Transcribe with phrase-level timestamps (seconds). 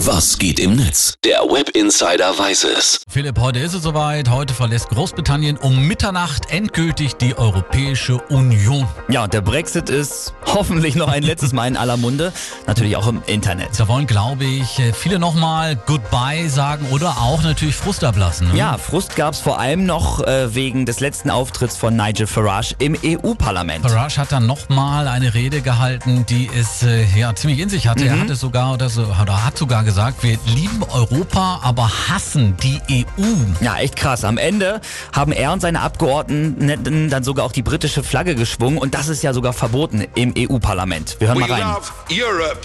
[0.00, 1.14] Was geht im Netz?
[1.24, 3.00] Der Web Insider weiß es.
[3.08, 4.28] Philipp, heute ist es soweit.
[4.28, 8.86] Heute verlässt Großbritannien um Mitternacht endgültig die Europäische Union.
[9.08, 12.34] Ja, und der Brexit ist hoffentlich noch ein letztes Mal in aller Munde.
[12.66, 13.70] Natürlich auch im Internet.
[13.78, 18.48] Da wollen, glaube ich, viele nochmal Goodbye sagen oder auch natürlich Frust ablassen.
[18.48, 18.58] Ne?
[18.58, 22.74] Ja, Frust gab es vor allem noch äh, wegen des letzten Auftritts von Nigel Farage
[22.80, 23.88] im EU-Parlament.
[23.88, 28.04] Farage hat dann nochmal eine Rede gehalten, die es äh, ja ziemlich in sich hatte.
[28.04, 28.10] Mhm.
[28.10, 32.80] Er hatte sogar oder, so, oder hat sogar gesagt, wir lieben Europa, aber hassen die
[33.18, 33.24] EU.
[33.60, 34.24] Ja, echt krass.
[34.24, 38.94] Am Ende haben er und seine Abgeordneten dann sogar auch die britische Flagge geschwungen und
[38.94, 41.16] das ist ja sogar verboten im EU-Parlament.
[41.20, 41.62] Wir hören We mal rein.
[41.62, 42.58] love Europe.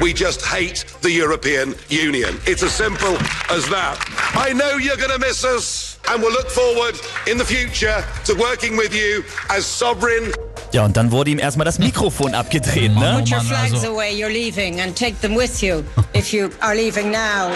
[0.00, 2.36] We just hate the European Union.
[2.46, 3.16] It's as simple
[3.48, 3.96] as that.
[4.34, 6.94] I know you're going to miss us, and we'll look forward
[7.30, 10.32] in the future to working with you as sovereign
[10.74, 13.18] Ja, und dann wurde ihm erstmal das Mikrofon abgedreht, ne?
[13.20, 15.84] Put your Mann, flags also- away, you're leaving, and take them with you
[16.16, 17.52] if you are leaving now.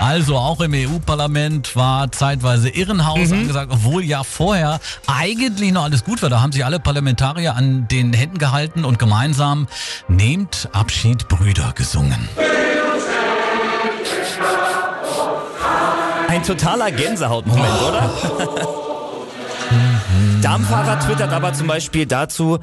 [0.00, 3.38] Also auch im EU-Parlament war zeitweise Irrenhaus Mhm.
[3.40, 6.28] angesagt, obwohl ja vorher eigentlich noch alles gut war.
[6.28, 9.68] Da haben sich alle Parlamentarier an den Händen gehalten und gemeinsam
[10.08, 12.28] Nehmt Abschied, Brüder gesungen.
[16.28, 18.10] Ein totaler Gänsehautmoment, oder?
[20.42, 22.58] Darmfahrer twittert aber zum Beispiel dazu,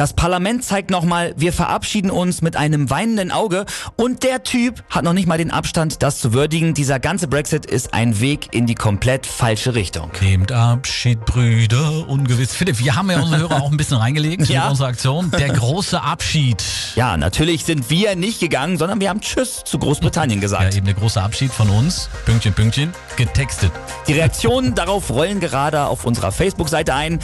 [0.00, 5.04] das Parlament zeigt nochmal, wir verabschieden uns mit einem weinenden Auge und der Typ hat
[5.04, 6.72] noch nicht mal den Abstand, das zu würdigen.
[6.72, 10.10] Dieser ganze Brexit ist ein Weg in die komplett falsche Richtung.
[10.22, 12.54] Nehmt Abschied, Brüder, ungewiss.
[12.54, 14.62] Philipp, wir haben ja unsere Hörer auch ein bisschen reingelegt Ja.
[14.62, 15.30] mit unserer Aktion.
[15.32, 16.64] Der große Abschied.
[16.94, 20.76] Ja, natürlich sind wir nicht gegangen, sondern wir haben Tschüss zu Großbritannien Ja, gesagt.
[20.76, 22.08] eben der große Abschied von uns.
[22.24, 22.94] Pünktchen, Pünktchen.
[23.16, 23.70] Getextet.
[24.08, 27.18] Die Reaktionen darauf rollen gerade auf unserer Facebook-Seite ein.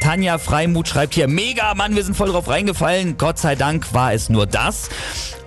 [0.00, 3.16] Tanja Freimuth schreibt hier, mega, Mann, wir sind voll drauf reingefallen.
[3.18, 4.88] Gott sei Dank war es nur das.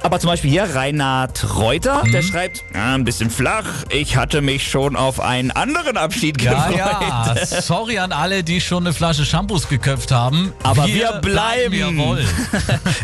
[0.01, 4.69] Aber zum Beispiel hier Reinhard Reuter, der schreibt, ah, ein bisschen flach, ich hatte mich
[4.69, 6.77] schon auf einen anderen Abschied Ja, gefreut.
[6.77, 7.35] ja.
[7.61, 10.53] Sorry an alle, die schon eine Flasche Shampoos geköpft haben.
[10.63, 11.73] Aber wir bleiben.
[11.75, 12.23] Jawohl.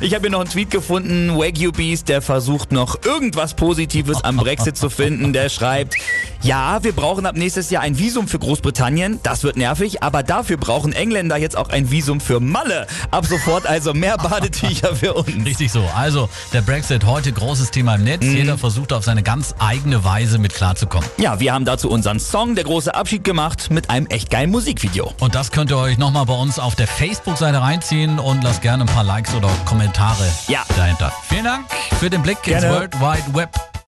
[0.01, 4.37] Ich habe hier noch einen Tweet gefunden, Wagyu Beast, der versucht noch irgendwas Positives am
[4.37, 5.31] Brexit zu finden.
[5.33, 5.95] Der schreibt,
[6.41, 9.19] ja, wir brauchen ab nächstes Jahr ein Visum für Großbritannien.
[9.23, 12.87] Das wird nervig, aber dafür brauchen Engländer jetzt auch ein Visum für Malle.
[13.11, 15.45] Ab sofort also mehr Badetücher für uns.
[15.45, 15.83] Richtig so.
[15.95, 18.23] Also, der Brexit heute großes Thema im Netz.
[18.23, 18.35] Mhm.
[18.35, 21.07] Jeder versucht auf seine ganz eigene Weise mit klarzukommen.
[21.17, 25.13] Ja, wir haben dazu unseren Song, der große Abschied gemacht, mit einem echt geilen Musikvideo.
[25.19, 28.83] Und das könnt ihr euch nochmal bei uns auf der Facebook-Seite reinziehen und lasst gerne
[28.83, 30.63] ein paar Likes oder Kommentare Ja.
[30.75, 31.11] dahinter.
[31.27, 31.65] Vielen Dank
[31.99, 32.69] für den Blick ins Gerne.
[32.69, 33.74] World Wide Web.